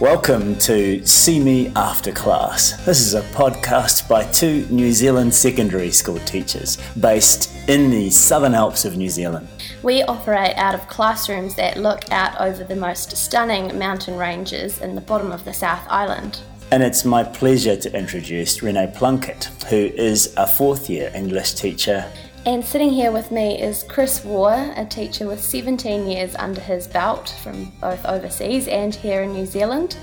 [0.00, 2.76] Welcome to See Me After Class.
[2.86, 8.54] This is a podcast by two New Zealand secondary school teachers based in the Southern
[8.54, 9.48] Alps of New Zealand.
[9.82, 14.94] We operate out of classrooms that look out over the most stunning mountain ranges in
[14.94, 16.42] the bottom of the South Island.
[16.70, 22.08] And it's my pleasure to introduce Renee Plunkett, who is a fourth year English teacher
[22.48, 26.86] and sitting here with me is Chris Waugh, a teacher with 17 years under his
[26.86, 29.98] belt from both overseas and here in New Zealand.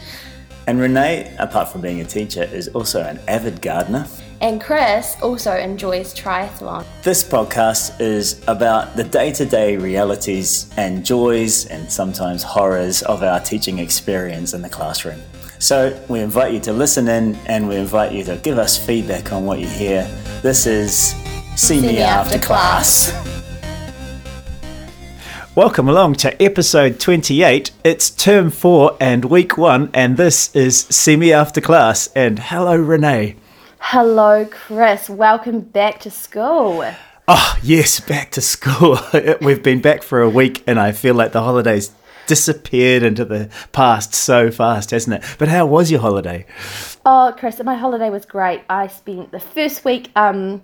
[0.67, 4.05] And Renee, apart from being a teacher, is also an avid gardener.
[4.41, 6.85] And Chris also enjoys triathlon.
[7.01, 13.23] This podcast is about the day to day realities and joys and sometimes horrors of
[13.23, 15.19] our teaching experience in the classroom.
[15.57, 19.33] So we invite you to listen in and we invite you to give us feedback
[19.33, 20.03] on what you hear.
[20.43, 21.15] This is
[21.55, 23.13] See, me, after, class.
[25.55, 27.71] Welcome along to episode 28.
[27.85, 32.07] It's term four and week one, and this is See Me After Class.
[32.07, 33.37] And hello, Renee.
[33.79, 35.09] Hello, Chris.
[35.09, 36.85] Welcome back to school.
[37.29, 38.99] Oh, yes, back to school.
[39.41, 41.93] We've been back for a week, and I feel like the holidays
[42.27, 45.35] disappeared into the past so fast, hasn't it?
[45.39, 46.45] But how was your holiday?
[47.05, 48.61] Oh, Chris, my holiday was great.
[48.69, 50.61] I spent the first week um,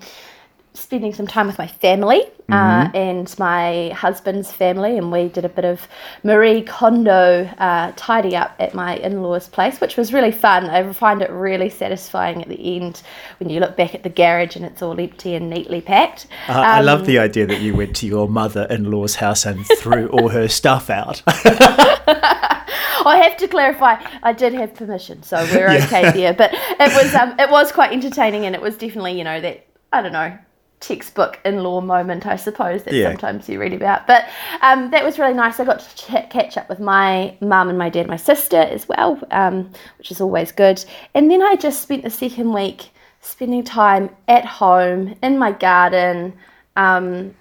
[0.73, 2.95] spending some time with my family uh, mm-hmm.
[2.95, 5.87] uh, and my husband's family, and we did a bit of
[6.23, 10.65] Marie Kondo uh, tidy up at my in law's place, which was really fun.
[10.69, 13.01] I find it really satisfying at the end
[13.39, 16.27] when you look back at the garage and it's all empty and neatly packed.
[16.47, 19.45] Uh, um, I love the idea that you went to your mother in law's house
[19.45, 21.21] and threw all her stuff out.
[23.03, 25.85] I have to clarify, I did have permission, so we're yeah.
[25.85, 26.33] okay there.
[26.33, 29.65] But it was um, it was quite entertaining, and it was definitely you know that
[29.91, 30.37] I don't know
[30.81, 33.09] textbook in-law moment, I suppose that yeah.
[33.09, 34.07] sometimes you read about.
[34.07, 34.25] But
[34.61, 35.59] um, that was really nice.
[35.59, 38.89] I got to ch- catch up with my mum and my dad, my sister as
[38.89, 40.83] well, um, which is always good.
[41.13, 42.89] And then I just spent the second week
[43.21, 46.33] spending time at home in my garden.
[46.75, 47.35] Um,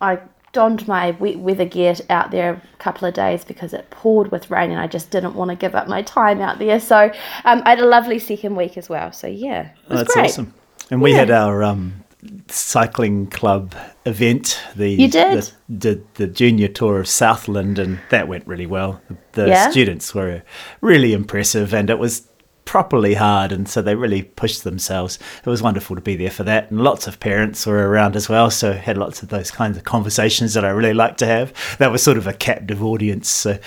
[0.00, 0.18] I
[0.52, 4.50] donned my wet weather gear out there a couple of days because it poured with
[4.50, 6.80] rain and I just didn't want to give up my time out there.
[6.80, 7.12] So
[7.44, 9.12] um, I had a lovely second week as well.
[9.12, 10.24] So yeah, it was That's great.
[10.26, 10.54] awesome.
[10.90, 12.02] And we had our um,
[12.48, 14.60] cycling club event.
[14.76, 19.00] The you did the, the, the, junior tour of Southland, and that went really well.
[19.32, 19.70] The yeah.
[19.70, 20.42] students were
[20.80, 22.28] really impressive, and it was
[22.70, 25.18] properly hard, and so they really pushed themselves.
[25.44, 28.28] It was wonderful to be there for that, and lots of parents were around as
[28.28, 31.52] well, so had lots of those kinds of conversations that I really like to have.
[31.78, 33.28] That was sort of a captive audience.
[33.28, 33.58] So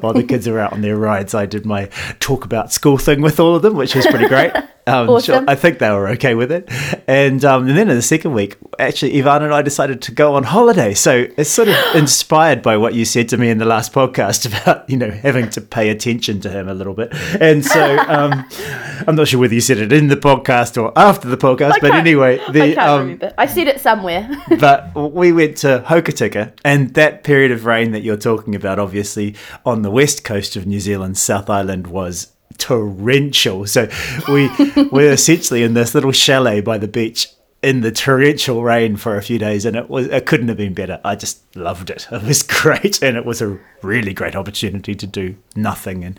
[0.00, 1.86] while the kids were out on their rides, I did my
[2.18, 4.52] talk about school thing with all of them, which was pretty great.
[4.86, 5.44] Um, awesome.
[5.44, 6.68] Sure, I think they were okay with it.
[7.06, 10.34] And, um, and then in the second week, actually, Ivan and I decided to go
[10.34, 10.94] on holiday.
[10.94, 14.46] So it's sort of inspired by what you said to me in the last podcast
[14.62, 17.12] about, you know, having to pay attention to him a little bit.
[17.40, 18.46] And so um,
[19.06, 21.94] I'm not sure whether you said it in the podcast or after the podcast, but
[21.94, 24.28] anyway, the, I, um, I said it somewhere.
[24.58, 29.36] but we went to Hokitika, and that period of rain that you're talking about, obviously,
[29.64, 33.66] on the west coast of New Zealand, South Island, was torrential.
[33.66, 33.88] So
[34.28, 34.48] we
[34.90, 37.28] were essentially in this little chalet by the beach
[37.62, 40.72] in the torrential rain for a few days and it was it couldn't have been
[40.72, 40.98] better.
[41.04, 42.08] I just loved it.
[42.10, 46.18] It was great and it was a really great opportunity to do nothing and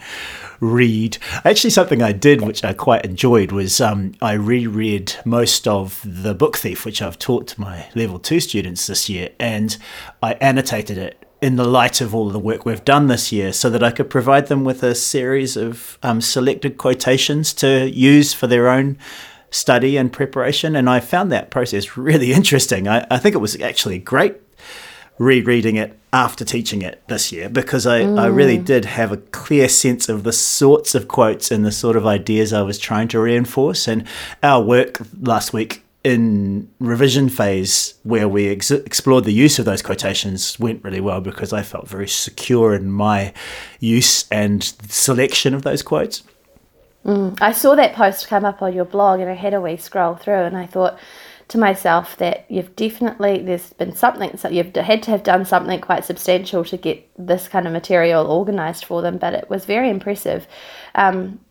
[0.60, 1.18] read.
[1.44, 6.36] Actually something I did which I quite enjoyed was um, I reread most of The
[6.36, 9.76] Book Thief which I've taught my level 2 students this year and
[10.22, 13.70] I annotated it in the light of all the work we've done this year so
[13.70, 18.46] that I could provide them with a series of um, selected quotations to use for
[18.46, 18.98] their own
[19.50, 20.76] study and preparation.
[20.76, 22.88] And I found that process really interesting.
[22.88, 24.38] I, I think it was actually great
[25.18, 28.20] rereading it after teaching it this year because I, mm.
[28.20, 28.66] I really mm.
[28.66, 32.54] did have a clear sense of the sorts of quotes and the sort of ideas
[32.54, 33.88] I was trying to reinforce.
[33.88, 34.06] And
[34.44, 39.82] our work last week in revision phase where we ex- explored the use of those
[39.82, 43.34] quotations went really well because I felt very secure in my
[43.80, 46.24] use and selection of those quotes.
[47.06, 47.38] Mm.
[47.42, 50.16] I saw that post come up on your blog and I had a wee scroll
[50.16, 50.98] through and I thought
[51.50, 55.82] to myself that you've definitely there's been something so you've had to have done something
[55.82, 59.90] quite substantial to get this kind of material organized for them but it was very
[59.90, 60.48] impressive
[60.96, 61.42] um,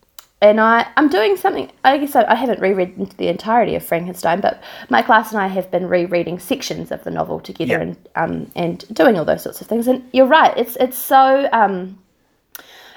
[0.41, 1.71] and I, I'm doing something.
[1.83, 5.47] I guess I, I, haven't reread the entirety of Frankenstein, but my class and I
[5.47, 9.61] have been rereading sections of the novel together and um, and doing all those sorts
[9.61, 9.87] of things.
[9.87, 10.57] And you're right.
[10.57, 11.99] It's it's so um,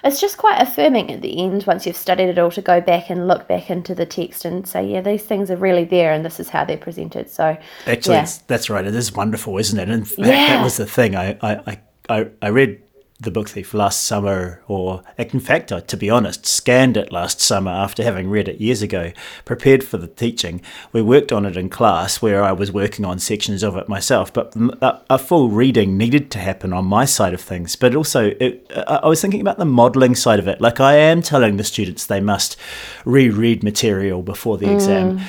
[0.03, 3.11] it's just quite affirming at the end once you've studied it all to go back
[3.11, 6.25] and look back into the text and say, yeah, these things are really there, and
[6.25, 7.29] this is how they're presented.
[7.29, 8.29] So actually, yeah.
[8.47, 8.87] that's right.
[8.87, 9.91] It is wonderful, isn't it?
[9.91, 10.47] And that, yeah.
[10.57, 11.15] that was the thing.
[11.15, 12.81] I I I, I read
[13.21, 17.41] the book thief last summer, or in fact, I, to be honest, scanned it last
[17.41, 19.13] summer after having read it years ago,
[19.45, 20.61] prepared for the teaching.
[20.93, 24.33] We worked on it in class where I was working on sections of it myself,
[24.33, 27.77] but a, a full reading needed to happen on my side of things.
[27.77, 30.61] But also, it, I was thinking about the modelling side of it.
[30.61, 32.57] Like, I am telling the students they must
[33.05, 34.75] reread material before the mm.
[34.75, 35.21] exam.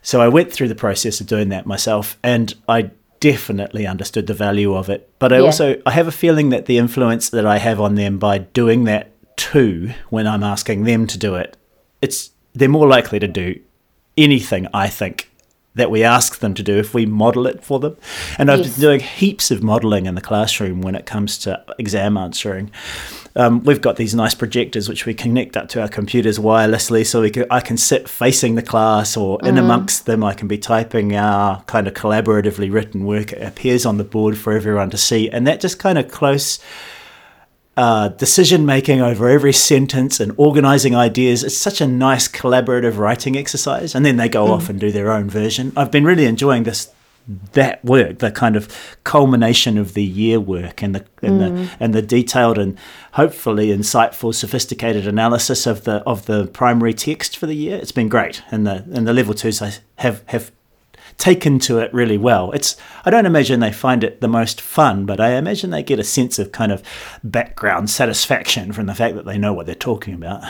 [0.00, 2.90] So I went through the process of doing that myself, and I
[3.24, 5.08] definitely understood the value of it.
[5.18, 5.44] But I yeah.
[5.44, 8.84] also I have a feeling that the influence that I have on them by doing
[8.84, 11.56] that too, when I'm asking them to do it,
[12.02, 13.58] it's they're more likely to do
[14.18, 14.68] anything.
[14.74, 15.30] I think
[15.74, 17.96] that we ask them to do if we model it for them.
[18.38, 22.16] And I've been doing heaps of modeling in the classroom when it comes to exam
[22.16, 22.70] answering
[23.36, 27.20] um, we've got these nice projectors which we connect up to our computers wirelessly, so
[27.20, 29.60] we can, I can sit facing the class or in mm.
[29.60, 30.22] amongst them.
[30.22, 33.32] I can be typing our kind of collaboratively written work.
[33.32, 36.58] It appears on the board for everyone to see, and that just kind of close.
[37.76, 41.42] Uh, decision making over every sentence and organizing ideas.
[41.42, 43.96] It's such a nice collaborative writing exercise.
[43.96, 44.50] And then they go mm.
[44.50, 45.72] off and do their own version.
[45.76, 46.92] I've been really enjoying this
[47.52, 48.68] that work, the kind of
[49.04, 51.56] culmination of the year work, and the and, mm.
[51.56, 52.78] the and the detailed and
[53.12, 57.76] hopefully insightful, sophisticated analysis of the of the primary text for the year.
[57.76, 59.60] It's been great, and the and the level twos
[59.96, 60.52] have have
[61.18, 62.50] taken to it really well.
[62.52, 65.98] It's I don't imagine they find it the most fun, but I imagine they get
[65.98, 66.82] a sense of kind of
[67.22, 70.42] background satisfaction from the fact that they know what they're talking about.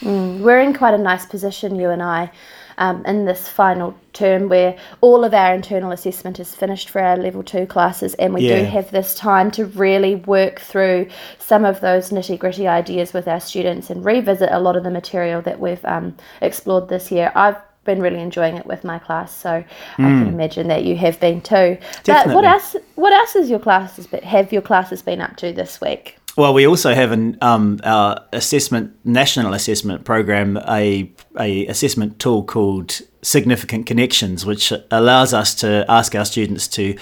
[0.00, 2.30] Mm, we're in quite a nice position, you and I,
[2.78, 7.18] um, in this final term where all of our internal assessment is finished for our
[7.18, 8.60] level two classes, and we yeah.
[8.60, 11.08] do have this time to really work through
[11.38, 14.90] some of those nitty gritty ideas with our students and revisit a lot of the
[14.90, 17.30] material that we've um, explored this year.
[17.34, 17.56] I've
[17.90, 19.64] been really enjoying it with my class, so mm.
[19.98, 20.34] I can hmm.
[20.34, 21.78] imagine that you have been too.
[22.04, 22.34] Definitely.
[22.34, 22.76] But what else?
[22.94, 24.06] What else has your classes?
[24.06, 26.16] But have your classes been up to this week?
[26.36, 32.44] Well, we also have an um, our assessment national assessment program, a a assessment tool
[32.44, 36.96] called Significant Connections, which allows us to ask our students to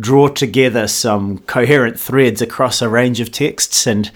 [0.00, 4.10] draw together some coherent threads across a range of texts and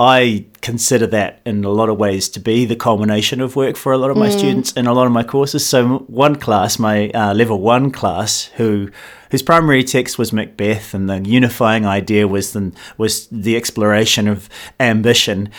[0.00, 3.92] I consider that in a lot of ways to be the culmination of work for
[3.92, 4.38] a lot of my mm.
[4.38, 5.66] students in a lot of my courses.
[5.66, 8.90] So one class, my uh, level one class, who
[9.30, 14.48] whose primary text was Macbeth, and the unifying idea was the, was the exploration of
[14.78, 15.50] ambition.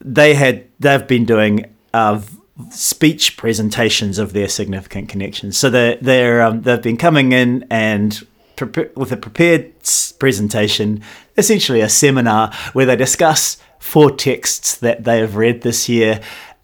[0.00, 1.66] They had they've been doing.
[1.92, 2.20] Uh,
[2.70, 5.56] speech presentations of their significant connections.
[5.56, 8.24] So they they're um, they've been coming in and
[8.94, 9.72] with a prepared
[10.18, 11.02] presentation,
[11.36, 16.20] essentially a seminar where they discuss four texts that they have read this year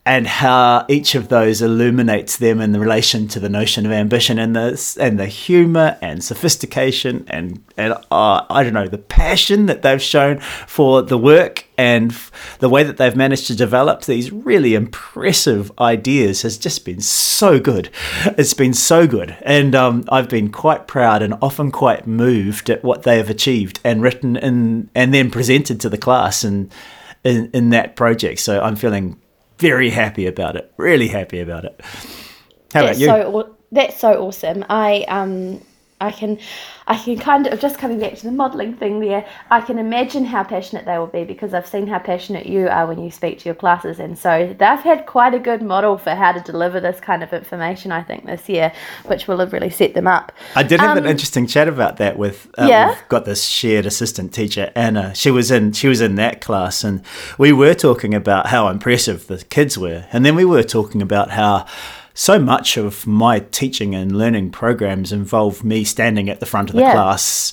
[0.07, 4.57] and how each of those illuminates them in relation to the notion of ambition and
[4.57, 9.83] the and the humor and sophistication and and uh, I don't know the passion that
[9.83, 12.17] they've shown for the work and
[12.61, 17.61] the way that they've managed to develop these really impressive ideas has just been so
[17.61, 17.91] good.
[18.39, 22.83] It's been so good, and um, I've been quite proud and often quite moved at
[22.83, 26.73] what they have achieved and written and and then presented to the class and
[27.25, 28.41] in, in that project.
[28.41, 29.21] So I'm feeling
[29.59, 30.73] very happy about it.
[30.77, 31.81] Really happy about it.
[32.73, 33.07] How that's about you?
[33.07, 34.65] So, that's so awesome.
[34.69, 35.61] I um
[36.01, 36.39] I can
[36.87, 40.25] I can kind of just coming back to the modelling thing there, I can imagine
[40.25, 43.41] how passionate they will be because I've seen how passionate you are when you speak
[43.41, 46.81] to your classes and so they've had quite a good model for how to deliver
[46.81, 48.73] this kind of information I think this year,
[49.07, 50.33] which will have really set them up.
[50.55, 52.89] I did have um, an interesting chat about that with uh, yeah?
[52.91, 55.15] we've got this shared assistant teacher Anna.
[55.15, 57.03] She was in she was in that class and
[57.39, 61.31] we were talking about how impressive the kids were and then we were talking about
[61.31, 61.67] how
[62.19, 66.75] so much of my teaching and learning programs involve me standing at the front of
[66.75, 66.93] the yeah.
[66.93, 67.53] class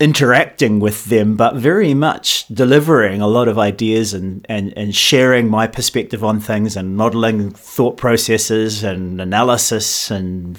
[0.00, 5.48] interacting with them, but very much delivering a lot of ideas and, and, and sharing
[5.48, 10.10] my perspective on things and modeling thought processes and analysis.
[10.10, 10.58] And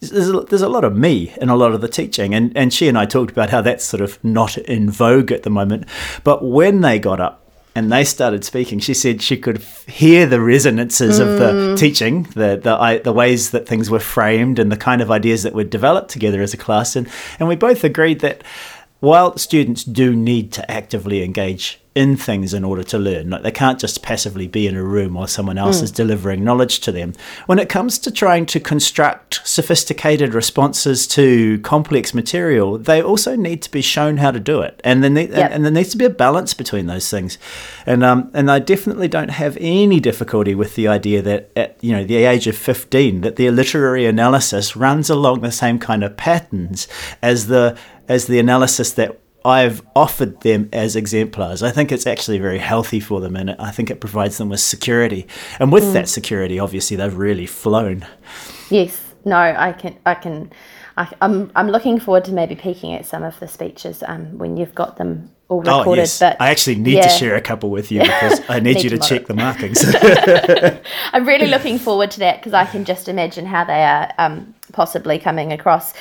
[0.00, 2.34] there's a, there's a lot of me in a lot of the teaching.
[2.34, 5.42] And, and she and I talked about how that's sort of not in vogue at
[5.42, 5.84] the moment.
[6.24, 7.39] But when they got up
[7.74, 11.22] and they started speaking, she said she could hear the resonances mm.
[11.22, 11.78] of the mm.
[11.78, 15.54] teaching, the the the ways that things were framed, and the kind of ideas that
[15.54, 16.96] were developed together as a class.
[16.96, 17.08] And
[17.38, 18.42] and we both agreed that
[19.00, 23.30] while students do need to actively engage in things in order to learn.
[23.30, 25.84] Like they can't just passively be in a room while someone else mm.
[25.84, 27.14] is delivering knowledge to them.
[27.46, 33.62] When it comes to trying to construct sophisticated responses to complex material, they also need
[33.62, 35.30] to be shown how to do it, and then yep.
[35.30, 37.38] and, and, there needs to be a balance between those things.
[37.86, 41.92] And um and I definitely don't have any difficulty with the idea that at you
[41.92, 46.16] know the age of fifteen that their literary analysis runs along the same kind of
[46.16, 46.86] patterns
[47.20, 47.76] as the
[48.08, 51.62] as the analysis that I've offered them as exemplars.
[51.62, 54.60] I think it's actually very healthy for them, and I think it provides them with
[54.60, 55.26] security.
[55.58, 58.06] And with that security, obviously, they've really flown.
[58.70, 59.00] Yes.
[59.24, 59.98] No, I can.
[60.06, 60.52] I can.
[60.96, 61.50] I, I'm.
[61.54, 64.96] I'm looking forward to maybe peeking at some of the speeches um, when you've got
[64.96, 65.88] them all recorded.
[65.88, 67.08] Oh yes, but I actually need yeah.
[67.08, 69.34] to share a couple with you because I need, Need you to to check the
[69.34, 69.84] markings.
[71.12, 74.54] I'm really looking forward to that because I can just imagine how they are um,
[74.72, 75.92] possibly coming across.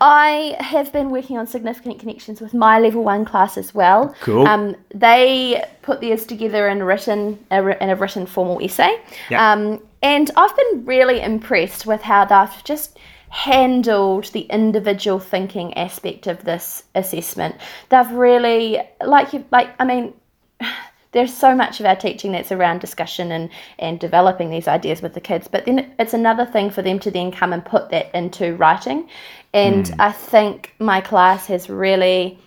[0.00, 4.14] I have been working on significant connections with my level one class as well.
[4.22, 4.46] Cool.
[4.46, 9.52] Um, they put theirs together in written in a written formal essay, Yeah.
[9.52, 12.98] um, and I've been really impressed with how they've just
[13.34, 17.56] handled the individual thinking aspect of this assessment.
[17.88, 20.14] They've really like you like I mean
[21.10, 23.50] there's so much of our teaching that's around discussion and,
[23.80, 25.48] and developing these ideas with the kids.
[25.48, 29.08] But then it's another thing for them to then come and put that into writing.
[29.52, 32.38] And I think my class has really,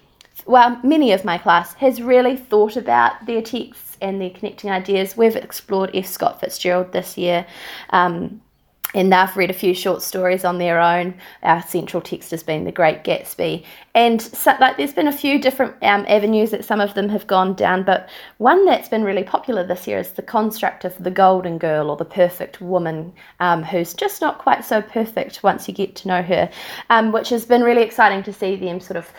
[0.45, 5.15] well, many of my class has really thought about their texts and their connecting ideas.
[5.15, 6.05] We've explored F.
[6.05, 7.45] Scott Fitzgerald this year.
[7.91, 8.41] Um,
[8.93, 11.13] and they've read a few short stories on their own.
[11.43, 15.39] Our central text has been The Great Gatsby, and so, like there's been a few
[15.39, 19.23] different um, avenues that some of them have gone down, but one that's been really
[19.23, 23.63] popular this year is the construct of the golden girl or the perfect woman, um,
[23.63, 26.49] who's just not quite so perfect once you get to know her,
[26.89, 29.11] um, which has been really exciting to see them sort of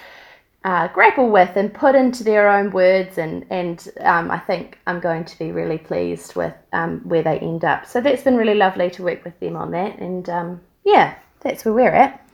[0.64, 5.00] uh, grapple with and put into their own words and and um, I think I'm
[5.00, 7.86] going to be really pleased with um, where they end up.
[7.86, 11.64] So that's been really lovely to work with them on that and um, yeah that's
[11.64, 12.24] where we're at.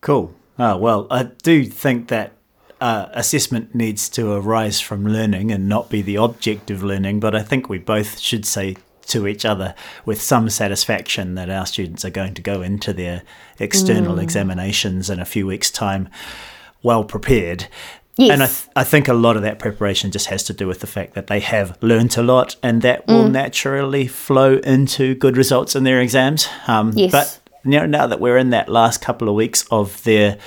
[0.00, 0.34] Cool.
[0.58, 2.32] Oh, well, I do think that
[2.80, 7.34] uh, assessment needs to arise from learning and not be the object of learning, but
[7.34, 8.76] I think we both should say
[9.06, 13.22] to each other with some satisfaction that our students are going to go into their
[13.58, 16.08] external examinations in a few weeks' time
[16.84, 17.66] well prepared.
[18.16, 18.30] Yes.
[18.30, 20.78] And I, th- I think a lot of that preparation just has to do with
[20.78, 25.36] the fact that they have learnt a lot and that will naturally flow into good
[25.36, 26.46] results in their exams.
[26.68, 27.10] Um, Yes.
[27.10, 30.38] But you know, now that we're in that last couple of weeks of their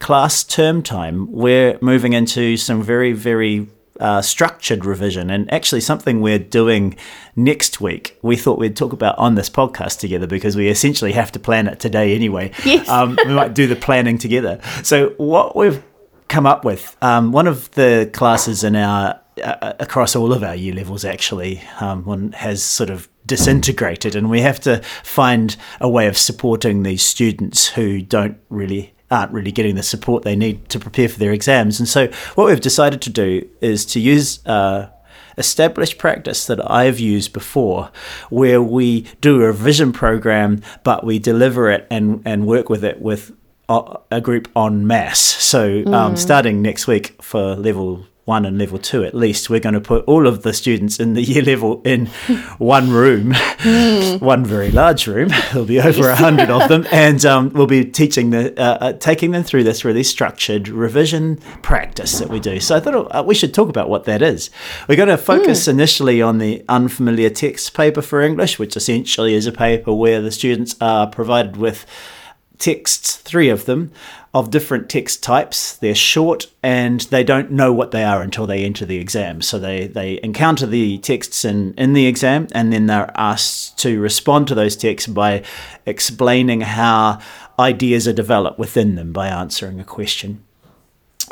[0.00, 3.68] class term time, we're moving into some very, very
[4.00, 6.96] uh, structured revision and actually something we're doing
[7.36, 8.18] next week.
[8.22, 11.68] We thought we'd talk about on this podcast together because we essentially have to plan
[11.68, 12.52] it today anyway.
[12.64, 12.88] Yes.
[12.88, 14.60] Um, we might do the planning together.
[14.82, 15.82] So, what we've
[16.28, 20.54] come up with, um, one of the classes in our uh, across all of our
[20.54, 25.88] year levels actually um, one has sort of disintegrated and we have to find a
[25.88, 30.68] way of supporting these students who don't really aren't really getting the support they need
[30.68, 34.44] to prepare for their exams and so what we've decided to do is to use
[34.46, 34.88] uh,
[35.38, 37.90] established practice that I've used before
[38.30, 43.00] where we do a revision program but we deliver it and, and work with it
[43.00, 43.32] with
[43.68, 45.20] a group en masse.
[45.20, 49.74] So, um, starting next week for level one and level two, at least, we're going
[49.74, 52.06] to put all of the students in the year level in
[52.58, 53.34] one room,
[54.20, 55.28] one very large room.
[55.52, 58.92] There'll be over a hundred of them, and um, we'll be teaching the, uh, uh,
[58.94, 62.60] taking them through this really structured revision practice that we do.
[62.60, 64.48] So, I thought uh, we should talk about what that is.
[64.88, 69.46] We're going to focus initially on the unfamiliar text paper for English, which essentially is
[69.46, 71.84] a paper where the students are provided with
[72.58, 73.92] texts, three of them,
[74.34, 75.76] of different text types.
[75.76, 79.40] They're short and they don't know what they are until they enter the exam.
[79.40, 84.00] So they, they encounter the texts in, in the exam and then they're asked to
[84.00, 85.44] respond to those texts by
[85.86, 87.20] explaining how
[87.60, 90.42] ideas are developed within them by answering a question.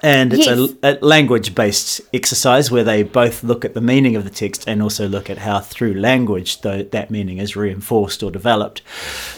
[0.04, 0.58] And it's Yes.
[0.82, 4.64] a, a language based exercise where they both look at the meaning of the text
[4.68, 8.82] and also look at how, through language, that meaning is reinforced or developed.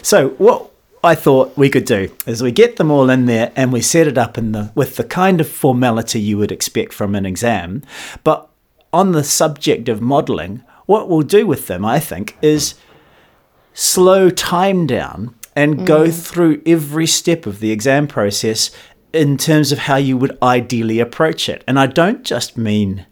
[0.01, 0.71] So, what
[1.05, 4.07] I thought we could do is we get them all in there and we set
[4.07, 7.83] it up in the with the kind of formality you would expect from an exam.
[8.23, 8.49] But
[8.91, 12.75] on the subject of modelling, what we'll do with them, I think, is
[13.73, 16.27] slow time down and go mm.
[16.27, 18.71] through every step of the exam process
[19.13, 21.63] in terms of how you would ideally approach it.
[21.67, 23.05] And I don't just mean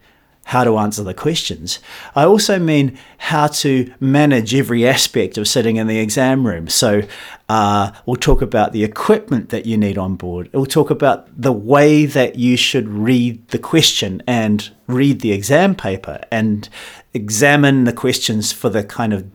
[0.45, 1.79] how to answer the questions.
[2.15, 6.67] I also mean how to manage every aspect of sitting in the exam room.
[6.67, 7.03] So,
[7.49, 10.49] uh, we'll talk about the equipment that you need on board.
[10.53, 15.75] We'll talk about the way that you should read the question and read the exam
[15.75, 16.67] paper and
[17.13, 19.25] examine the questions for the kind of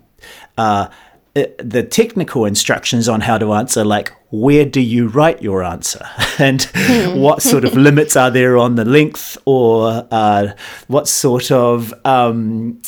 [0.56, 0.88] uh,
[1.36, 6.06] uh, the technical instructions on how to answer, like where do you write your answer,
[6.38, 6.62] and
[7.16, 10.48] what sort of limits are there on the length, or uh,
[10.86, 12.80] what sort of um,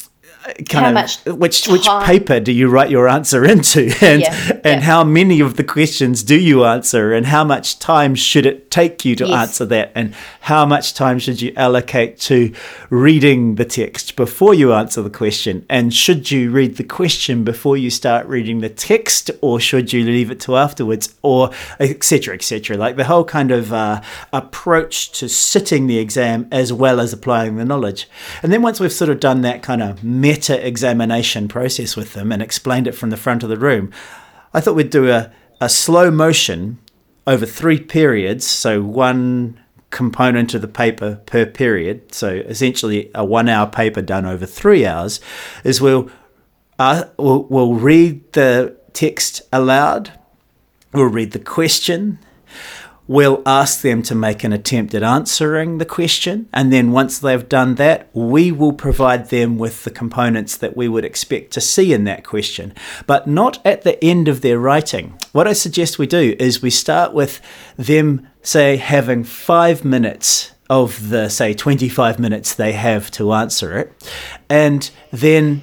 [0.68, 4.60] kind How of which which paper do you write your answer into, and Yeah.
[4.64, 7.12] and how many of the questions do you answer?
[7.12, 9.48] And how much time should it take you to Yes.
[9.50, 9.92] answer that?
[9.94, 12.52] And how much time should you allocate to
[12.88, 15.64] reading the text before you answer the question?
[15.68, 20.04] And should you read the question before you start reading the text or should you
[20.04, 24.00] leave it to afterwards or etc etc like the whole kind of uh,
[24.32, 28.08] approach to sitting the exam as well as applying the knowledge.
[28.42, 32.32] And then once we've sort of done that kind of meta examination process with them
[32.32, 33.92] and explained it from the front of the room
[34.52, 36.78] I thought we'd do a, a slow motion
[37.26, 42.14] over three periods, so one component of the paper per period.
[42.14, 45.20] So essentially, a one-hour paper done over three hours
[45.64, 46.10] is we'll
[46.78, 50.12] uh, we'll, we'll read the text aloud,
[50.92, 52.18] we'll read the question.
[53.10, 57.48] We'll ask them to make an attempt at answering the question, and then once they've
[57.48, 61.92] done that, we will provide them with the components that we would expect to see
[61.92, 62.72] in that question,
[63.08, 65.18] but not at the end of their writing.
[65.32, 67.40] What I suggest we do is we start with
[67.76, 73.92] them, say, having five minutes of the, say, 25 minutes they have to answer it,
[74.48, 75.62] and then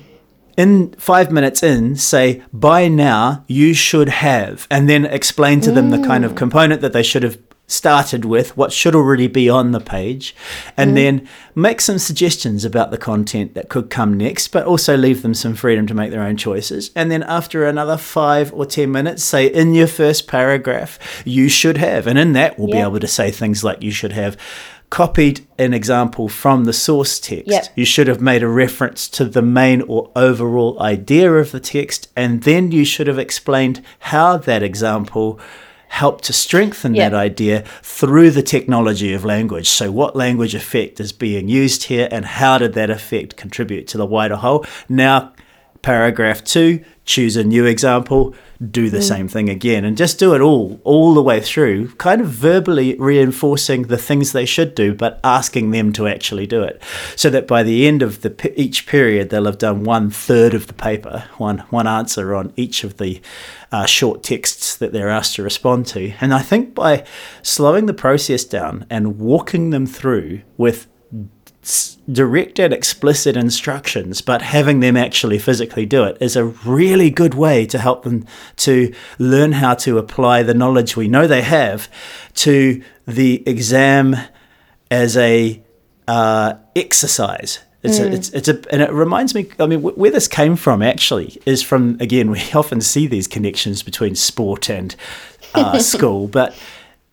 [0.58, 5.92] in five minutes in, say, by now you should have, and then explain to them
[5.92, 6.38] the kind of mm.
[6.38, 7.38] component that they should have
[7.68, 10.34] started with, what should already be on the page,
[10.78, 10.96] and mm.
[10.96, 15.34] then make some suggestions about the content that could come next, but also leave them
[15.34, 16.92] some freedom to make their own choices.
[16.96, 21.78] And then after another five or 10 minutes, say, in your first paragraph, you should
[21.78, 24.38] have, and in that, we'll be able to say things like, you should have
[24.90, 27.48] copied an example from the source text.
[27.50, 27.66] Yep.
[27.76, 32.10] You should have made a reference to the main or overall idea of the text,
[32.16, 35.40] and then you should have explained how that example
[35.90, 37.12] helped to strengthen Yep.
[37.12, 39.70] that idea through the technology of language.
[39.70, 43.98] So, what language effect is being used here, and how did that effect contribute to
[43.98, 44.66] the wider whole?
[44.90, 45.32] Now,
[45.82, 48.36] paragraph two, choose a new example,
[48.70, 52.20] do the same thing again, and just do it all, all the way through, kind
[52.20, 56.82] of verbally reinforcing the things they should do, but asking them to actually do it.
[57.16, 60.68] So that by the end of the each period, they'll have done one third of
[60.68, 63.22] the paper, one, one answer on each of the
[63.72, 66.14] uh, short texts that they're asked to respond to.
[66.20, 67.06] And I think by
[67.42, 70.88] slowing the process down and walking them through with
[71.68, 77.10] s- direct and explicit instructions, but having them actually physically do it is a really
[77.10, 78.26] good way to help them
[78.58, 81.90] to learn how to apply the knowledge we know they have
[82.34, 84.16] to the exam
[84.90, 85.62] as a
[86.08, 87.60] uh, exercise.
[87.84, 89.50] It's, a, it's, it's a, and it reminds me.
[89.60, 92.32] I mean, wh- where this came from actually is from again.
[92.36, 94.96] We often see these connections between sport and
[95.54, 96.58] uh, school, but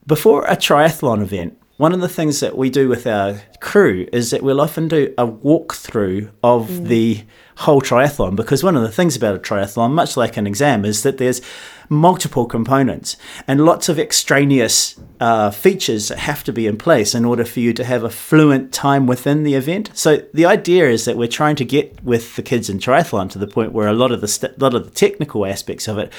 [0.07, 4.31] before a triathlon event, one of the things that we do with our crew is
[4.31, 7.23] that we'll often do a walkthrough of the
[7.57, 11.03] whole triathlon because one of the things about a triathlon, much like an exam, is
[11.03, 11.41] that there's
[11.89, 17.25] multiple components and lots of extraneous uh, features that have to be in place in
[17.25, 19.91] order for you to have a fluent time within the event.
[19.93, 23.39] So the idea is that we're trying to get with the kids in triathlon to
[23.39, 26.11] the point where a lot of the st- lot of the technical aspects of it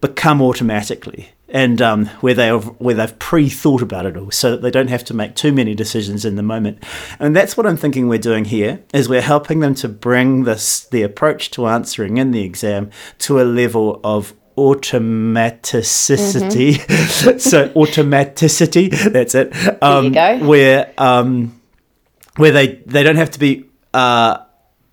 [0.00, 4.62] become automatically and um, where they have, where they've pre-thought about it all, so that
[4.62, 6.82] they don't have to make too many decisions in the moment.
[7.18, 10.84] And that's what I'm thinking we're doing here is we're helping them to bring this
[10.84, 16.78] the approach to answering in the exam to a level of automaticity.
[17.40, 19.82] so automaticity, that's it.
[19.82, 20.38] Um, go.
[20.46, 21.60] Where um,
[22.36, 23.64] where they they don't have to be.
[23.94, 24.38] Uh,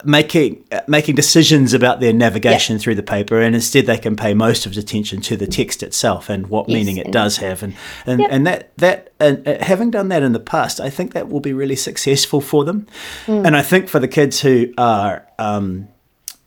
[0.05, 4.33] making uh, making decisions about their navigation through the paper and instead they can pay
[4.33, 7.37] most of the attention to the text itself and what Yes, meaning it and- does
[7.37, 7.73] have and
[8.05, 8.29] and, Yep.
[8.31, 11.39] and that that and uh, having done that in the past I think that will
[11.39, 12.87] be really successful for them
[13.25, 13.45] Mm.
[13.47, 15.87] and I think for the kids who are um,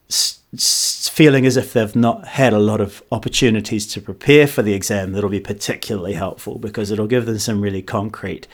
[0.09, 4.63] s- s- feeling as if they've not had a lot of opportunities to prepare for
[4.63, 8.47] the exam that'll be particularly helpful because it'll give them some really concrete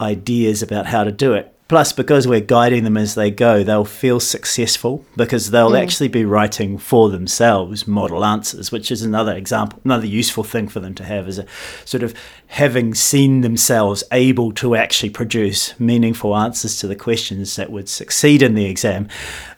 [0.00, 1.52] ideas about how to do it.
[1.68, 5.82] Plus, because we're guiding them as they go, they'll feel successful because they'll mm.
[5.82, 10.80] actually be writing for themselves model answers, which is another example, another useful thing for
[10.80, 11.44] them to have is a
[11.84, 12.14] sort of
[12.46, 18.40] having seen themselves able to actually produce meaningful answers to the questions that would succeed
[18.40, 19.06] in the exam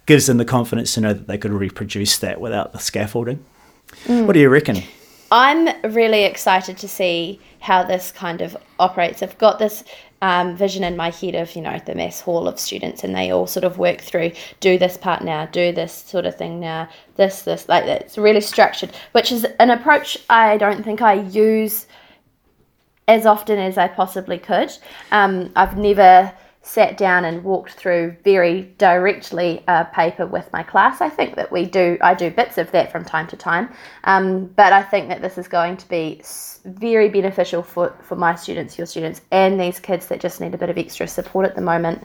[0.07, 3.45] gives them the confidence to know that they could reproduce that without the scaffolding.
[4.07, 4.27] Mm.
[4.27, 4.83] What do you reckon?
[5.31, 9.23] I'm really excited to see how this kind of operates.
[9.23, 9.85] I've got this
[10.23, 13.31] um, vision in my head of, you know, the mass hall of students, and they
[13.31, 16.89] all sort of work through do this part now, do this sort of thing now,
[17.17, 17.85] this, this, like.
[17.85, 21.87] It's really structured, which is an approach I don't think I use
[23.09, 24.73] as often as I possibly could.
[25.11, 31.01] Um, I've never sat down and walked through very directly a paper with my class.
[31.01, 33.73] I think that we do, I do bits of that from time to time,
[34.05, 36.21] um, but I think that this is going to be
[36.65, 40.59] very beneficial for, for my students, your students, and these kids that just need a
[40.59, 42.03] bit of extra support at the moment.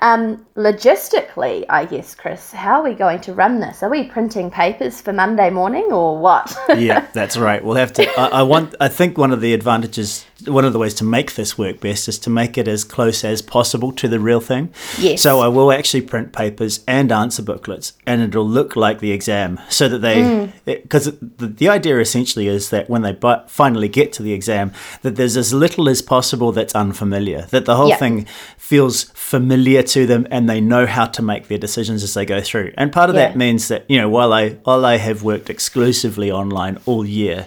[0.00, 3.82] Um, logistically, I guess, Chris, how are we going to run this?
[3.82, 6.56] Are we printing papers for Monday morning or what?
[6.76, 7.64] yeah, that's right.
[7.64, 8.20] We'll have to.
[8.20, 8.74] I, I want.
[8.80, 12.08] I think one of the advantages one of the ways to make this work best
[12.08, 14.72] is to make it as close as possible to the real thing.
[14.98, 15.22] Yes.
[15.22, 19.60] So I will actually print papers and answer booklets, and it'll look like the exam,
[19.68, 21.38] so that they, because mm.
[21.38, 24.66] the, the idea essentially is that when they bu- finally get to the exam,
[25.02, 27.96] that there's as little as possible that's unfamiliar, that the whole Yeah.
[28.04, 28.26] thing
[28.58, 32.40] feels familiar to them, and they know how to make their decisions as they go
[32.40, 32.72] through.
[32.76, 33.28] And part of Yeah.
[33.28, 37.46] that means that you know while I while I have worked exclusively online all year,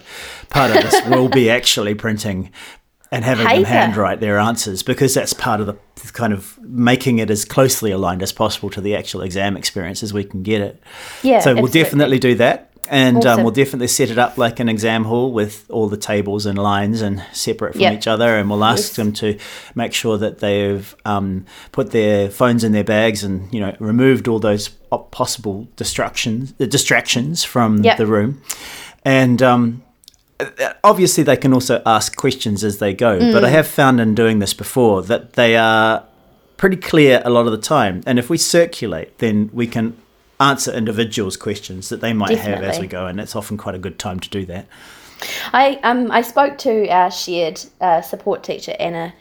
[0.50, 2.50] part of this will be actually printing
[3.10, 3.68] and having them Paper.
[3.68, 5.76] handwrite their answers because that's part of the
[6.12, 10.12] kind of making it as closely aligned as possible to the actual exam experience as
[10.12, 10.74] we can get it.
[11.22, 11.82] Yeah, So we'll absolutely.
[11.82, 12.67] definitely do that.
[12.90, 16.46] And um, we'll definitely set it up like an exam hall with all the tables
[16.46, 17.92] and lines and separate from Yep.
[17.94, 18.36] each other.
[18.38, 18.96] And we'll ask Yes.
[18.96, 19.38] them to
[19.74, 24.26] make sure that they've um, put their phones in their bags and you know removed
[24.28, 24.68] all those
[25.10, 27.96] possible distractions, the distractions from Yep.
[27.98, 28.40] the room.
[29.04, 29.82] And um,
[30.84, 33.46] obviously they can also ask questions as they go but Mm.
[33.46, 36.04] i have found in doing this before that they are
[36.56, 39.96] pretty clear a lot of the time and if we circulate then we can
[40.40, 43.78] answer individuals questions that they might have as we go and it's often quite a
[43.78, 44.66] good time to do that
[45.52, 49.12] I um I spoke to our shared uh, support teacher Anna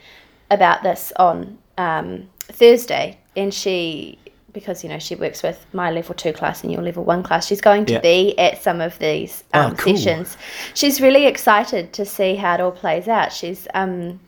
[0.51, 4.19] about this on um, Thursday, and she
[4.53, 7.47] because you know she works with my level two class and your level one class,
[7.47, 7.99] she's going to Yeah.
[8.01, 9.97] be at some of these Oh, um, cool.
[9.97, 10.37] sessions.
[10.75, 13.33] She's really excited to see how it all plays out.
[13.33, 14.19] She's um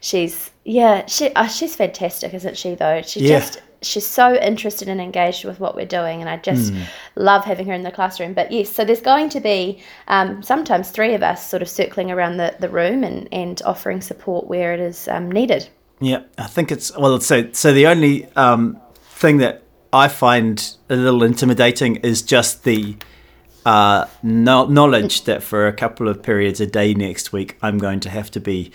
[0.00, 2.74] she's yeah she uh, she's fantastic, isn't she?
[2.74, 3.38] Though she Yeah.
[3.40, 6.82] just she's so interested and engaged with what we're doing and i just Hmm.
[7.14, 10.90] love having her in the classroom but yes so there's going to be um, sometimes
[10.90, 14.74] three of us sort of circling around the, the room and, and offering support where
[14.74, 15.68] it is um, needed
[16.00, 17.20] Yeah, I think it's well.
[17.20, 18.78] So, so the only um,
[19.20, 19.62] thing that
[19.92, 20.56] I find
[20.88, 22.96] a little intimidating is just the
[23.66, 28.00] uh, no- knowledge that for a couple of periods a day next week, I'm going
[28.00, 28.70] to have to be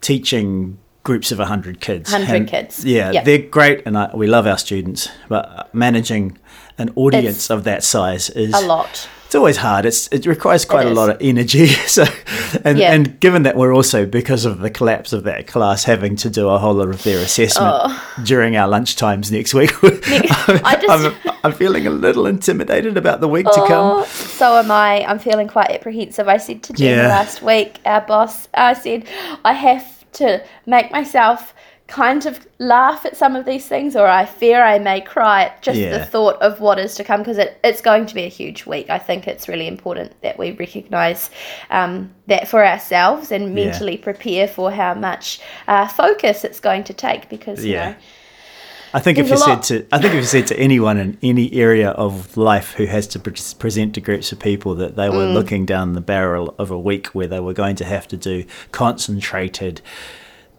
[0.00, 2.12] teaching groups of 100 kids.
[2.12, 2.84] 100 And, kids.
[2.84, 3.24] Yeah, Yep.
[3.24, 6.38] they're great, and I, we love our students, but managing
[6.78, 9.84] an audience It's of that size is a lot it's always hard.
[9.84, 11.66] It's it requires quite It a lot of energy.
[11.88, 12.04] So,
[12.64, 12.94] and Yeah.
[12.94, 16.48] and given that we're also because of the collapse of that class having to do
[16.48, 18.14] a whole lot of their assessment oh.
[18.24, 20.60] during our lunch times next week, Oh.
[20.64, 23.86] I just- I'm, I'm feeling a little intimidated about the week to oh, come.
[23.98, 25.04] Oh, so am I.
[25.04, 26.26] I'm feeling quite apprehensive.
[26.26, 27.08] I said to Jen Yeah.
[27.08, 29.04] last week, our boss, I said,
[29.44, 31.54] I have to make myself
[31.86, 35.62] kind of laugh at some of these things, or I fear I may cry at
[35.62, 35.96] just Yeah.
[35.96, 38.66] the thought of what is to come, because it, it's going to be a huge
[38.66, 38.90] week.
[38.90, 41.30] I think it's really important that we recognise
[41.70, 43.64] um, that for ourselves and Yeah.
[43.64, 47.90] mentally prepare for how much uh, focus it's going to take, because, you Yeah.
[47.90, 47.94] know,
[48.94, 51.52] I think if you said to I think if you said to anyone in any
[51.52, 55.26] area of life who has to pre- present to groups of people that they were
[55.26, 55.34] Mm.
[55.34, 58.44] looking down the barrel of a week where they were going to have to do
[58.72, 59.80] concentrated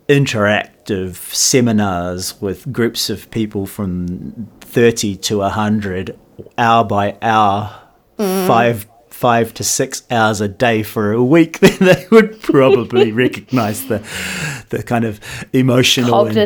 [0.08, 6.18] interactive seminars with groups of people from 30 to 100
[6.58, 7.72] hour by hour
[8.18, 8.48] Mm.
[8.48, 8.86] five
[9.20, 14.00] five to six hours a day for a week then they would probably recognize the
[14.70, 15.20] the kind of
[15.52, 16.38] emotional and,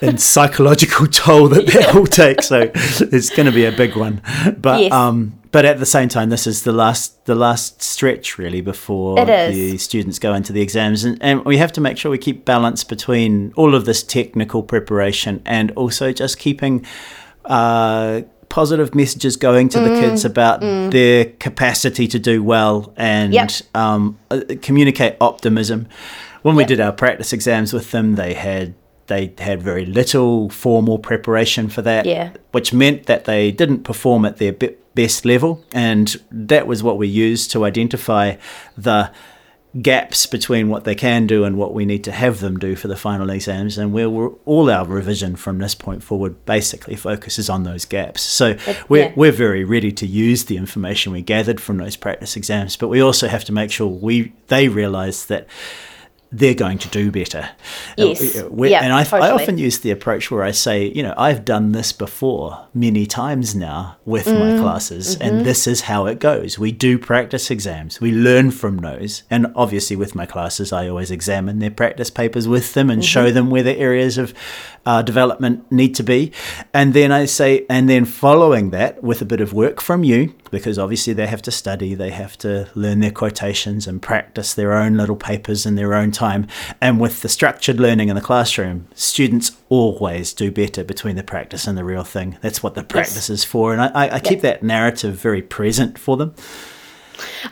[0.00, 2.40] and psychological toll that that will take.
[2.42, 4.22] So it's going to be a big one.
[4.56, 4.92] But Yes.
[4.92, 9.16] um, but at the same time, this is the last the last stretch really before
[9.50, 12.44] the students go into the exams, and, and we have to make sure we keep
[12.44, 16.84] balance between all of this technical preparation and also just keeping.
[17.44, 23.32] Uh, positive messages going to Mm, the kids about their capacity to do well and
[23.32, 23.50] Yep.
[23.74, 25.86] um, uh, communicate optimism.
[26.42, 28.74] When we did our practice exams with them, they had
[29.08, 32.30] they had very little formal preparation for that, Yeah.
[32.50, 34.52] which meant that they didn't perform at their
[34.96, 38.34] best level, and that was what we used to identify
[38.76, 39.10] the
[39.82, 42.88] gaps between what they can do and what we need to have them do for
[42.88, 47.50] the final exams and we're, we're all our revision from this point forward basically focuses
[47.50, 48.56] on those gaps so
[48.88, 49.12] we're, yeah.
[49.16, 53.00] we're very ready to use the information we gathered from those practice exams but we
[53.00, 55.46] also have to make sure we they realize that
[56.32, 57.48] they're going to do better.
[57.96, 58.36] Yes.
[58.36, 61.14] Uh, we- Yeah, and I, I often use the approach where I say, you know,
[61.16, 65.22] I've done this before many times now with Mm, my classes, mm-hmm.
[65.36, 66.58] and this is how it goes.
[66.58, 69.22] We do practice exams, we learn from those.
[69.30, 73.06] And obviously, with my classes, I always examine their practice papers with them and Mm-hmm.
[73.06, 74.34] show them where the areas of
[74.84, 76.32] uh, development need to be.
[76.74, 80.34] And then I say, and then following that with a bit of work from you,
[80.50, 84.72] because obviously they have to study, they have to learn their quotations and practice their
[84.74, 86.48] own little papers in their own time.
[86.80, 91.66] And with the structured learning in the classroom, students always do better between the practice
[91.66, 92.38] and the real thing.
[92.40, 93.30] That's what the practice yes.
[93.30, 93.72] is for.
[93.72, 96.34] And I, I, I keep that narrative very present for them.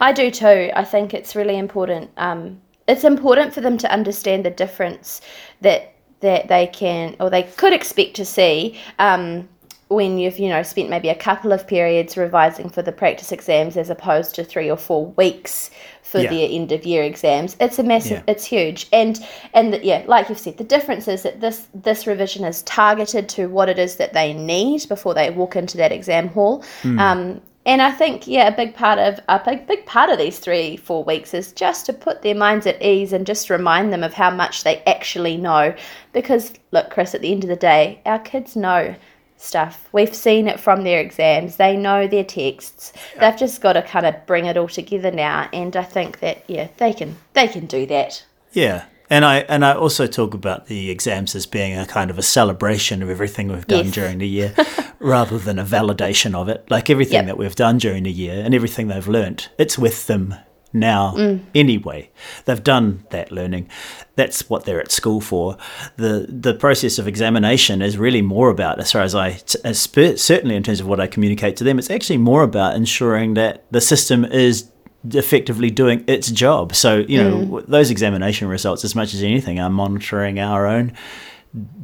[0.00, 0.70] I do too.
[0.74, 2.11] I think it's really important.
[2.16, 5.20] Um, it's important for them to understand the difference
[5.61, 9.46] that that they can or they could expect to see um,
[9.88, 13.77] when you've you know spent maybe a couple of periods revising for the practice exams
[13.77, 15.70] as opposed to three or four weeks
[16.14, 16.31] for yeah.
[16.31, 18.33] their end of year exams it's a massive yeah.
[18.33, 22.07] it's huge and and the, yeah like you've said the difference is that this this
[22.07, 25.90] revision is targeted to what it is that they need before they walk into that
[25.90, 27.00] exam hall mm.
[27.00, 30.38] um, and I think, yeah, a big part of a big big part of these
[30.38, 34.05] three four weeks is just to put their minds at ease and just remind them
[34.05, 35.74] of how much they actually know.
[36.12, 38.94] Because look, Chris, at the end of the day, our kids know
[39.37, 39.88] stuff.
[39.92, 41.57] We've seen it from their exams.
[41.57, 42.92] They know their texts.
[43.14, 43.31] Yeah.
[43.31, 45.49] They've just got to kind of bring it all together now.
[45.53, 48.25] And I think that yeah, they can they can do that.
[48.53, 52.18] Yeah, and I and I also talk about the exams as being a kind of
[52.18, 53.94] a celebration of everything we've done yes.
[53.94, 54.55] during the year,
[54.99, 56.64] rather than a validation of it.
[56.70, 57.27] Like everything yep.
[57.27, 60.35] that we've done during the year and everything they've learnt, it's with them
[60.74, 61.40] now mm.
[61.54, 62.10] anyway.
[62.44, 63.68] They've done that learning.
[64.16, 65.56] That's what they're at school for.
[65.96, 69.80] the The process of examination is really more about, as far as I, as
[70.20, 73.64] certainly in terms of what I communicate to them, it's actually more about ensuring that
[73.70, 74.70] the system is
[75.12, 76.74] effectively doing its job.
[76.74, 77.66] So, you know, mm.
[77.66, 80.92] those examination results, as much as anything, are monitoring our own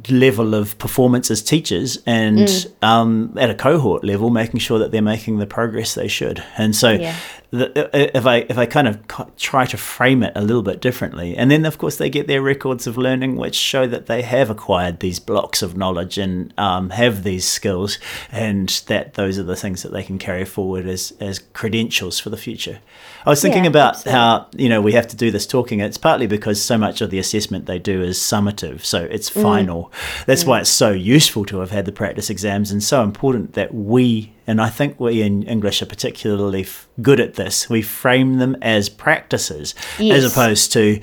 [0.09, 2.83] level of performance as teachers and mm.
[2.83, 6.75] um, at a cohort level making sure that they're making the progress they should and
[6.75, 7.15] so yeah.
[7.51, 8.99] The, if i if i kind of
[9.37, 12.41] try to frame it a little bit differently and then of course they get their
[12.41, 16.89] records of learning which show that they have acquired these blocks of knowledge and um,
[16.91, 17.99] have these skills
[18.31, 22.29] and that those are the things that they can carry forward as as credentials for
[22.29, 22.79] the future
[23.25, 24.11] I was thinking yeah, about absolutely.
[24.11, 25.79] how you know we have to do this talking.
[25.79, 29.41] It's partly because so much of the assessment they do is summative, so it's mm.
[29.41, 29.91] final.
[30.25, 30.47] That's mm.
[30.47, 34.33] why it's so useful to have had the practice exams, and so important that we
[34.47, 36.65] and I think we in English are particularly
[37.01, 37.69] good at this.
[37.69, 40.17] We frame them as practices yes.
[40.17, 40.99] as opposed to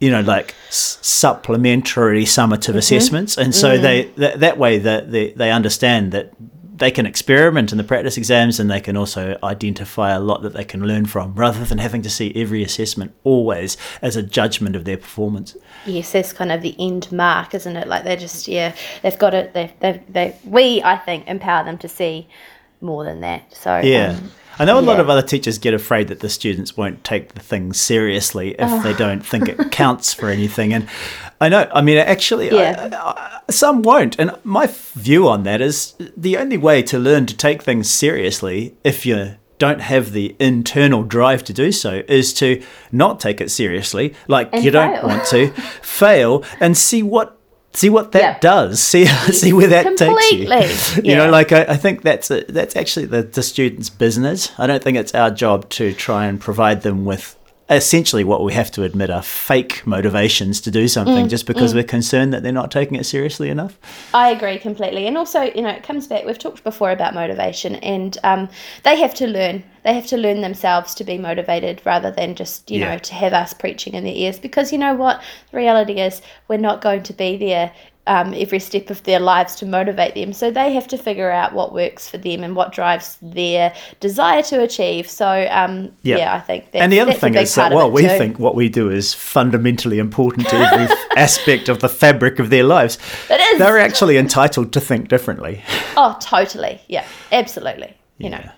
[0.00, 2.78] you know like supplementary summative mm-hmm.
[2.78, 3.82] assessments and so mm.
[3.82, 6.32] they that, that way that they, they understand that
[6.76, 10.52] they can experiment in the practice exams and they can also identify a lot that
[10.54, 14.74] they can learn from rather than having to see every assessment always as a judgment
[14.74, 15.56] of their performance.
[15.86, 17.86] Yes, that's kind of the end mark, isn't it?
[17.86, 19.54] Like they just, yeah, they've got it.
[19.54, 22.26] They, they, they, we, I think, empower them to see
[22.84, 23.54] more than that.
[23.54, 24.18] So, yeah.
[24.18, 24.86] Um, I know a yeah.
[24.86, 28.70] lot of other teachers get afraid that the students won't take the thing seriously if
[28.70, 28.82] oh.
[28.82, 30.72] they don't think it counts for anything.
[30.72, 30.88] And
[31.40, 32.90] I know, I mean, actually, yeah.
[32.92, 34.18] I, I, some won't.
[34.18, 38.76] And my view on that is the only way to learn to take things seriously,
[38.84, 43.50] if you don't have the internal drive to do so, is to not take it
[43.50, 44.92] seriously, like and you fail.
[44.92, 45.48] don't want to,
[45.82, 47.40] fail, and see what
[47.74, 48.38] see what that yeah.
[48.38, 48.80] does.
[48.80, 50.46] See see where that Completely.
[50.46, 51.02] takes you.
[51.04, 51.16] You yeah.
[51.18, 54.52] know, like I, I think that's a, that's actually the, the student's business.
[54.58, 57.36] I don't think it's our job to try and provide them with
[57.70, 61.72] essentially what we have to admit are fake motivations to do something mm, just because
[61.72, 61.76] mm.
[61.76, 63.78] we're concerned that they're not taking it seriously enough.
[64.12, 65.06] I agree completely.
[65.06, 68.48] And also, you know, it comes back, we've talked before about motivation, and um,
[68.82, 69.64] they have to learn.
[69.82, 72.92] They have to learn themselves to be motivated rather than just, you yeah.
[72.92, 74.38] know, to have us preaching in their ears.
[74.38, 75.22] Because you know what?
[75.50, 77.72] The reality is, we're not going to be there
[78.06, 80.32] um, every step of their lives to motivate them.
[80.32, 84.42] So they have to figure out what works for them and what drives their desire
[84.42, 85.08] to achieve.
[85.08, 86.18] So um, yeah.
[86.18, 86.34] yeah.
[86.34, 88.08] I think and the other thing is that well, we too.
[88.08, 92.64] think what we do is fundamentally important to every aspect of the fabric of their
[92.64, 92.98] lives.
[93.30, 93.58] It is.
[93.58, 95.62] They're actually entitled to think differently.
[95.96, 96.80] Oh, totally.
[96.88, 97.96] Yeah, absolutely.
[98.18, 98.38] You yeah.
[98.38, 98.50] know,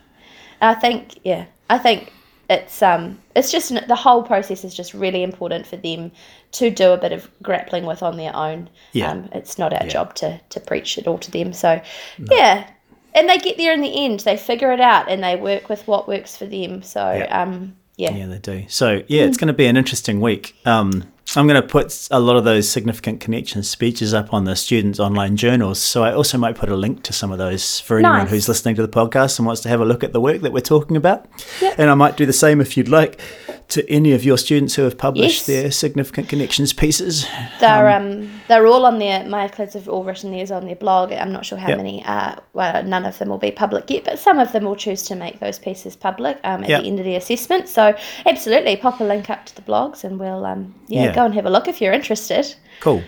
[0.60, 2.12] I think yeah, I think
[2.48, 6.12] it's um it's just the whole process is just really important for them
[6.52, 8.70] to do a bit of grappling with on their own.
[8.92, 9.10] Yeah.
[9.10, 9.88] Um, it's not our yeah.
[9.88, 11.52] job to to preach it all to them.
[11.52, 11.80] So
[12.18, 12.26] no.
[12.30, 12.70] yeah.
[13.14, 14.20] And they get there in the end.
[14.20, 16.82] They figure it out and they work with what works for them.
[16.82, 17.42] So yeah.
[17.42, 18.14] um yeah.
[18.14, 18.64] Yeah, they do.
[18.68, 20.54] So yeah, it's going to be an interesting week.
[20.64, 24.54] Um I'm going to put a lot of those significant connection speeches up on the
[24.54, 25.80] students' online journals.
[25.80, 28.30] So I also might put a link to some of those for anyone nice.
[28.30, 30.52] who's listening to the podcast and wants to have a look at the work that
[30.52, 31.26] we're talking about.
[31.60, 31.78] Yep.
[31.78, 33.20] And I might do the same if you'd like
[33.68, 35.62] to any of your students who have published yes.
[35.62, 37.26] their significant connections pieces.
[37.60, 40.76] They're um, um, they're all on their my kids have all written theirs on their
[40.76, 41.12] blog.
[41.12, 41.78] I'm not sure how yep.
[41.78, 42.04] many.
[42.04, 45.02] Uh, well, none of them will be public yet, but some of them will choose
[45.04, 46.82] to make those pieces public um, at yep.
[46.82, 47.68] the end of the assessment.
[47.68, 51.24] So absolutely, pop a link up to the blogs, and we'll um, yeah, yeah, go
[51.24, 52.54] and have a look if you're interested.
[52.80, 53.02] Cool.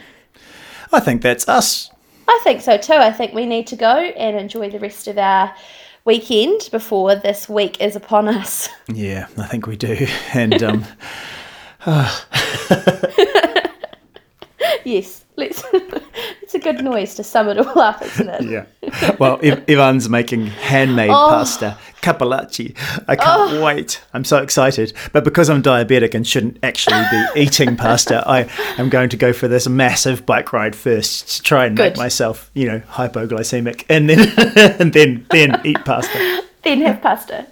[0.93, 1.91] I think that's us
[2.31, 2.93] I think so too.
[2.93, 5.55] I think we need to go and enjoy the rest of our
[6.05, 8.69] weekend before this week is upon us.
[8.93, 10.07] Yeah, I think we do.
[10.35, 10.85] And um,
[14.85, 15.63] yes, let's.
[16.43, 18.43] it's a good noise to sum it all up, isn't it?
[18.45, 19.17] yeah.
[19.19, 21.29] Well, Iv- Ivan's making handmade Oh.
[21.31, 22.77] pasta, cappellacci.
[23.07, 24.03] I can't wait.
[24.13, 24.93] I'm so excited.
[25.13, 29.33] But because I'm diabetic and shouldn't actually be eating pasta, I am going to go
[29.33, 34.09] for this massive bike ride first to try and make myself, you know, hypoglycemic, and
[34.09, 34.33] then
[34.81, 36.43] and then then eat pasta.
[36.63, 37.47] then have pasta.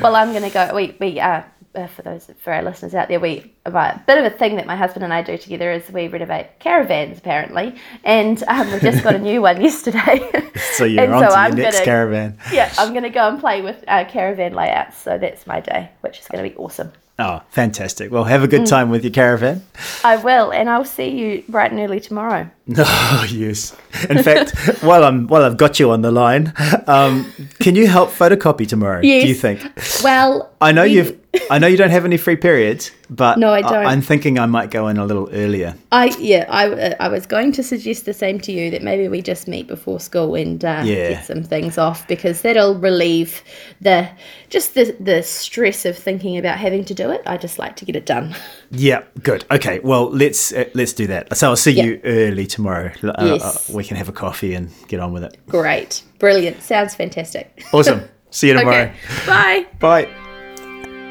[0.00, 0.74] Well, I'm going to go.
[0.74, 1.42] We we uh,
[1.74, 4.66] uh, for those for our listeners out there, we a bit of a thing that
[4.66, 9.02] my husband and I do together is we renovate caravans apparently, and um, we just
[9.02, 10.28] got a new one yesterday.
[10.76, 12.38] So you're on so to I'm your next gonna- caravan.
[12.52, 14.98] yeah, I'm going to go and play with uh, caravan layouts.
[14.98, 16.92] So that's my day, which is going to be awesome.
[17.16, 18.10] Oh, fantastic.
[18.10, 18.50] Well, have a Mm.
[18.50, 19.62] good time with your caravan.
[20.02, 22.50] I will, and I'll see you bright and early tomorrow.
[22.76, 23.76] Oh yes.
[24.10, 26.52] In fact, while I'm while I've got you on the line,
[26.86, 29.00] um, can you help photocopy tomorrow?
[29.02, 29.60] Do you think?
[30.02, 31.18] Well, I know we- you've.
[31.50, 33.84] I know you don't have any free periods, but No, I don't.
[33.86, 35.74] I'm thinking I might go in a little earlier.
[35.90, 39.08] I yeah, I, uh, I was going to suggest the same to you that maybe
[39.08, 41.10] we just meet before school and uh, Yeah.
[41.14, 43.42] get some things off because that'll relieve
[43.80, 44.08] the
[44.48, 47.20] just the the stress of thinking about having to do it.
[47.26, 48.36] I just like to get it done.
[48.70, 49.44] Yeah, good.
[49.50, 51.36] Okay, well let's uh, let's do that.
[51.36, 51.84] So I'll see Yeah.
[51.84, 52.90] you early tomorrow.
[53.02, 53.70] Uh, Yes.
[53.70, 55.36] uh, we can have a coffee and get on with it.
[55.48, 57.64] Great, brilliant, sounds fantastic.
[57.72, 58.02] Awesome.
[58.30, 58.84] see you tomorrow.
[58.84, 58.94] Okay,
[59.26, 59.66] bye.
[59.80, 60.08] Bye.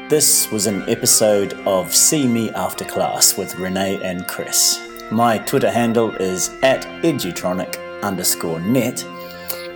[0.08, 4.78] This was an episode of See Me After Class with Renee and Chris.
[5.10, 9.02] My Twitter handle is at edutronic underscore net.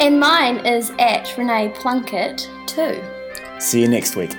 [0.01, 3.03] And mine is at Renee Plunkett too.
[3.59, 4.35] See you next week.